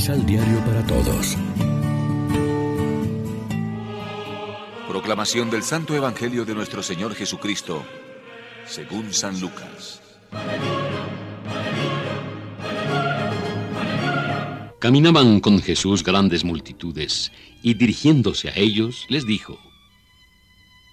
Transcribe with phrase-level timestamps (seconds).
[0.00, 1.36] Misal Diario para Todos.
[4.88, 7.84] Proclamación del Santo Evangelio de nuestro Señor Jesucristo,
[8.64, 10.00] según San Lucas.
[14.78, 17.30] Caminaban con Jesús grandes multitudes,
[17.62, 19.58] y dirigiéndose a ellos les dijo,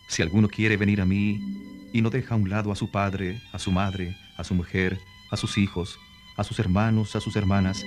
[0.09, 1.39] Si alguno quiere venir a mí
[1.93, 4.99] y no deja a un lado a su padre, a su madre, a su mujer,
[5.31, 5.97] a sus hijos,
[6.35, 7.85] a sus hermanos, a sus hermanas,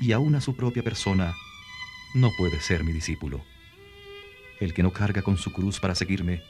[0.00, 1.34] y aún a su propia persona,
[2.14, 3.44] no puede ser mi discípulo.
[4.60, 6.42] El que no carga con su cruz para seguirme,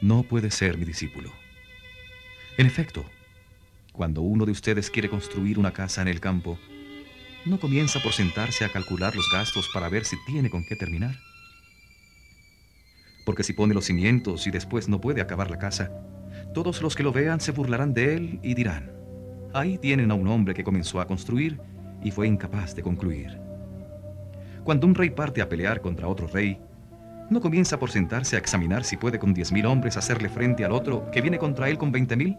[0.00, 1.32] no puede ser mi discípulo.
[2.58, 3.04] En efecto,
[3.92, 6.58] cuando uno de ustedes quiere construir una casa en el campo,
[7.44, 11.16] no comienza por sentarse a calcular los gastos para ver si tiene con qué terminar.
[13.24, 15.90] Porque si pone los cimientos y después no puede acabar la casa,
[16.54, 18.92] todos los que lo vean se burlarán de él y dirán,
[19.54, 21.60] ahí tienen a un hombre que comenzó a construir
[22.02, 23.38] y fue incapaz de concluir.
[24.64, 26.60] Cuando un rey parte a pelear contra otro rey,
[27.30, 30.72] no comienza por sentarse a examinar si puede con diez mil hombres hacerle frente al
[30.72, 32.38] otro que viene contra él con veinte mil.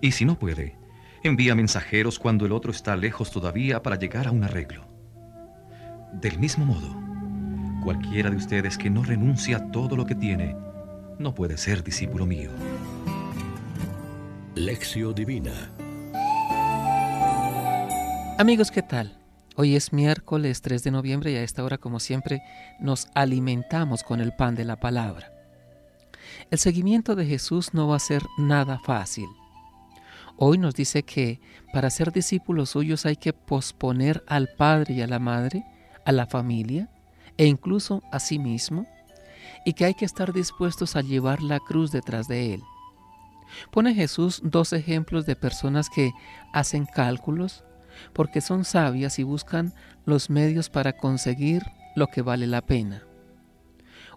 [0.00, 0.76] Y si no puede,
[1.22, 4.86] envía mensajeros cuando el otro está lejos todavía para llegar a un arreglo.
[6.12, 6.96] Del mismo modo,
[7.84, 10.56] cualquiera de ustedes que no renuncia a todo lo que tiene,
[11.18, 12.50] no puede ser discípulo mío.
[14.56, 15.70] Lección Divina
[18.40, 19.18] Amigos, ¿qué tal?
[19.56, 22.42] Hoy es miércoles 3 de noviembre y a esta hora, como siempre,
[22.80, 25.30] nos alimentamos con el pan de la palabra.
[26.50, 29.26] El seguimiento de Jesús no va a ser nada fácil.
[30.38, 31.38] Hoy nos dice que
[31.74, 35.62] para ser discípulos suyos hay que posponer al padre y a la madre,
[36.06, 36.88] a la familia
[37.36, 38.86] e incluso a sí mismo,
[39.66, 42.62] y que hay que estar dispuestos a llevar la cruz detrás de él.
[43.70, 46.12] Pone Jesús dos ejemplos de personas que
[46.54, 47.64] hacen cálculos
[48.12, 49.72] porque son sabias y buscan
[50.04, 51.62] los medios para conseguir
[51.96, 53.02] lo que vale la pena.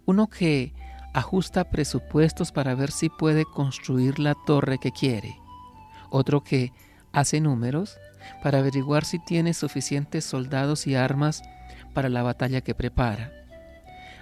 [0.05, 0.73] Uno que
[1.13, 5.43] ajusta presupuestos para ver si puede construir la torre que quiere
[6.13, 6.71] otro que
[7.11, 7.97] hace números
[8.43, 11.41] para averiguar si tiene suficientes soldados y armas
[11.93, 13.31] para la batalla que prepara.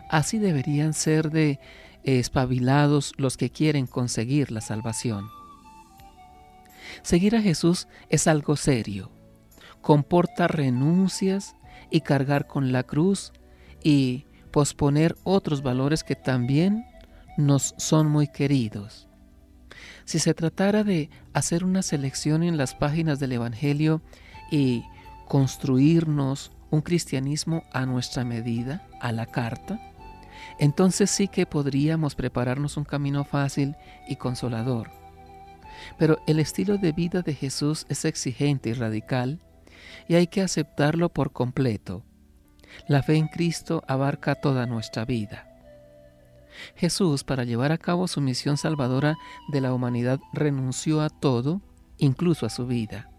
[0.09, 1.59] Así deberían ser de
[2.03, 5.27] espabilados los que quieren conseguir la salvación.
[7.03, 9.11] Seguir a Jesús es algo serio.
[9.81, 11.55] Comporta renuncias
[11.89, 13.33] y cargar con la cruz
[13.83, 16.85] y posponer otros valores que también
[17.37, 19.07] nos son muy queridos.
[20.05, 24.01] Si se tratara de hacer una selección en las páginas del Evangelio
[24.51, 24.83] y
[25.27, 29.79] construirnos un cristianismo a nuestra medida, a la carta,
[30.59, 33.75] entonces sí que podríamos prepararnos un camino fácil
[34.07, 34.91] y consolador.
[35.97, 39.39] Pero el estilo de vida de Jesús es exigente y radical
[40.07, 42.03] y hay que aceptarlo por completo.
[42.87, 45.47] La fe en Cristo abarca toda nuestra vida.
[46.75, 49.17] Jesús, para llevar a cabo su misión salvadora
[49.49, 51.61] de la humanidad, renunció a todo,
[51.97, 53.09] incluso a su vida.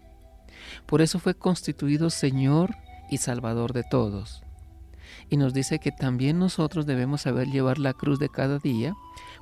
[0.85, 2.75] Por eso fue constituido Señor
[3.09, 4.43] y Salvador de todos.
[5.29, 8.93] Y nos dice que también nosotros debemos saber llevar la cruz de cada día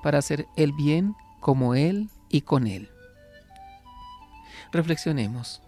[0.03, 2.89] para hacer el bien como Él y con Él.
[4.71, 5.61] Reflexionemos.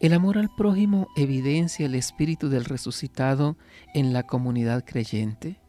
[0.00, 3.58] El amor al prójimo evidencia el espíritu del resucitado
[3.92, 5.60] en la comunidad creyente.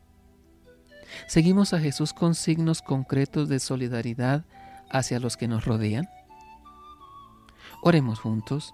[1.28, 4.46] ¿Seguimos a Jesús con signos concretos de solidaridad
[4.90, 6.08] hacia los que nos rodean?
[7.84, 8.74] Oremos juntos.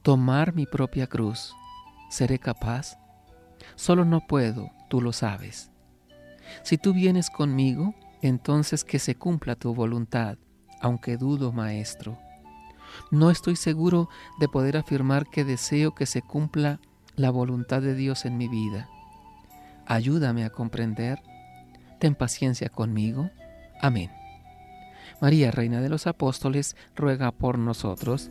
[0.00, 1.54] Tomar mi propia cruz.
[2.08, 2.96] ¿Seré capaz?
[3.74, 5.70] Solo no puedo, tú lo sabes.
[6.62, 10.38] Si tú vienes conmigo, entonces que se cumpla tu voluntad,
[10.80, 12.18] aunque dudo, Maestro.
[13.10, 14.08] No estoy seguro
[14.38, 16.80] de poder afirmar que deseo que se cumpla
[17.16, 18.88] la voluntad de Dios en mi vida
[19.86, 21.22] ayúdame a comprender,
[21.98, 23.30] ten paciencia conmigo.
[23.80, 24.10] Amén.
[25.20, 28.30] María, Reina de los Apóstoles, ruega por nosotros.